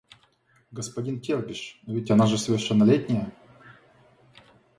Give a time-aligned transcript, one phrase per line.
[0.71, 3.31] Господин Кербеш, но ведь она же совершеннолетняя